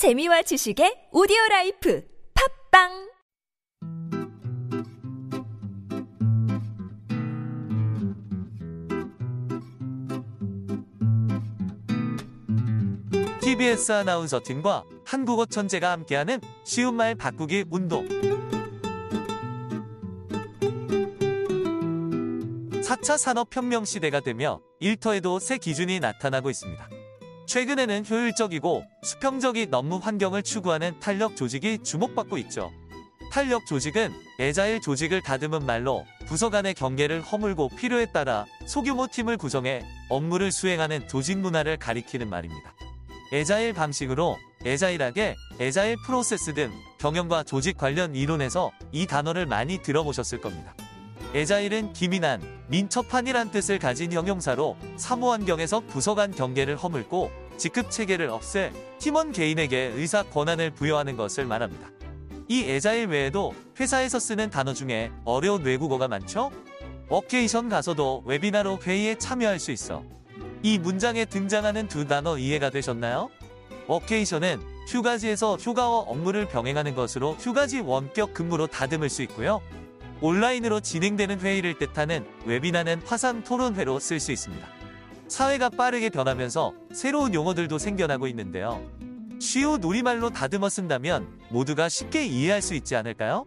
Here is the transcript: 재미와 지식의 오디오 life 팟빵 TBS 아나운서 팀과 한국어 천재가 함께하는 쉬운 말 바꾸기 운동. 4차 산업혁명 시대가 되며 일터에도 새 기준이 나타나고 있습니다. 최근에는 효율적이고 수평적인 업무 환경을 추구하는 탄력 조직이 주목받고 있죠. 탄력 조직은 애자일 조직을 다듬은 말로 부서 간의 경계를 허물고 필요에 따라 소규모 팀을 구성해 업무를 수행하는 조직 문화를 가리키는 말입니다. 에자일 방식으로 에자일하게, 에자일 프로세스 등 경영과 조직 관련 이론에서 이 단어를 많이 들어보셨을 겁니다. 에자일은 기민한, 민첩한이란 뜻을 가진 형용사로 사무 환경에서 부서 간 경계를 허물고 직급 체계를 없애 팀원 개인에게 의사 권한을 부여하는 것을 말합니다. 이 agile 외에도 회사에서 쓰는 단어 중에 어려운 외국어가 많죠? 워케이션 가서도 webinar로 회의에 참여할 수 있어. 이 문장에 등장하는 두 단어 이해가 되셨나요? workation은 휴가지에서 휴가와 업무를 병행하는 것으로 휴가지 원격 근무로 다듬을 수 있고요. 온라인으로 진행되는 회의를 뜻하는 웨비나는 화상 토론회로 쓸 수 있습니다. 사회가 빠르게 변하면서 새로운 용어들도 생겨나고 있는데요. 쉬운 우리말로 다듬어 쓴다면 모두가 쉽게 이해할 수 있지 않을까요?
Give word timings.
재미와 0.00 0.40
지식의 0.40 1.10
오디오 1.12 1.36
life 1.50 2.02
팟빵 2.72 3.10
TBS 13.42 13.92
아나운서 13.92 14.40
팀과 14.42 14.84
한국어 15.04 15.44
천재가 15.44 15.92
함께하는 15.92 16.40
쉬운 16.64 16.94
말 16.94 17.14
바꾸기 17.14 17.66
운동. 17.68 18.08
4차 22.80 23.18
산업혁명 23.18 23.84
시대가 23.84 24.20
되며 24.20 24.62
일터에도 24.80 25.38
새 25.38 25.58
기준이 25.58 26.00
나타나고 26.00 26.48
있습니다. 26.48 26.99
최근에는 27.50 28.04
효율적이고 28.08 28.84
수평적인 29.02 29.74
업무 29.74 29.96
환경을 29.96 30.44
추구하는 30.44 31.00
탄력 31.00 31.34
조직이 31.34 31.78
주목받고 31.82 32.38
있죠. 32.38 32.70
탄력 33.32 33.66
조직은 33.66 34.12
애자일 34.38 34.80
조직을 34.80 35.20
다듬은 35.22 35.66
말로 35.66 36.06
부서 36.28 36.48
간의 36.48 36.74
경계를 36.74 37.22
허물고 37.22 37.70
필요에 37.70 38.06
따라 38.12 38.46
소규모 38.66 39.08
팀을 39.08 39.36
구성해 39.36 39.82
업무를 40.08 40.52
수행하는 40.52 41.08
조직 41.08 41.38
문화를 41.38 41.76
가리키는 41.76 42.30
말입니다. 42.30 42.72
에자일 43.32 43.72
방식으로 43.72 44.36
에자일하게, 44.64 45.34
에자일 45.58 45.96
프로세스 46.06 46.54
등 46.54 46.70
경영과 46.98 47.42
조직 47.42 47.76
관련 47.76 48.14
이론에서 48.14 48.70
이 48.92 49.08
단어를 49.08 49.46
많이 49.46 49.82
들어보셨을 49.82 50.40
겁니다. 50.40 50.72
에자일은 51.32 51.92
기민한, 51.92 52.42
민첩한이란 52.66 53.52
뜻을 53.52 53.78
가진 53.78 54.12
형용사로 54.12 54.76
사무 54.96 55.30
환경에서 55.30 55.78
부서 55.78 56.16
간 56.16 56.32
경계를 56.32 56.76
허물고 56.76 57.30
직급 57.56 57.88
체계를 57.90 58.30
없애 58.30 58.72
팀원 58.98 59.30
개인에게 59.30 59.92
의사 59.94 60.24
권한을 60.24 60.72
부여하는 60.72 61.16
것을 61.16 61.44
말합니다. 61.44 61.88
이 62.48 62.64
agile 62.64 63.06
외에도 63.06 63.54
회사에서 63.78 64.18
쓰는 64.18 64.50
단어 64.50 64.74
중에 64.74 65.12
어려운 65.24 65.62
외국어가 65.62 66.08
많죠? 66.08 66.50
워케이션 67.08 67.68
가서도 67.68 68.24
webinar로 68.26 68.80
회의에 68.82 69.14
참여할 69.14 69.60
수 69.60 69.70
있어. 69.70 70.02
이 70.64 70.78
문장에 70.78 71.26
등장하는 71.26 71.86
두 71.86 72.08
단어 72.08 72.38
이해가 72.38 72.70
되셨나요? 72.70 73.30
workation은 73.86 74.60
휴가지에서 74.88 75.56
휴가와 75.56 75.98
업무를 76.00 76.48
병행하는 76.48 76.96
것으로 76.96 77.34
휴가지 77.34 77.78
원격 77.78 78.34
근무로 78.34 78.66
다듬을 78.66 79.08
수 79.08 79.22
있고요. 79.22 79.60
온라인으로 80.20 80.80
진행되는 80.80 81.40
회의를 81.40 81.78
뜻하는 81.78 82.26
웨비나는 82.44 83.02
화상 83.04 83.42
토론회로 83.42 83.98
쓸 83.98 84.20
수 84.20 84.32
있습니다. 84.32 84.66
사회가 85.28 85.70
빠르게 85.70 86.10
변하면서 86.10 86.74
새로운 86.92 87.32
용어들도 87.34 87.78
생겨나고 87.78 88.26
있는데요. 88.28 88.84
쉬운 89.40 89.82
우리말로 89.82 90.30
다듬어 90.30 90.68
쓴다면 90.68 91.26
모두가 91.50 91.88
쉽게 91.88 92.26
이해할 92.26 92.60
수 92.60 92.74
있지 92.74 92.94
않을까요? 92.96 93.46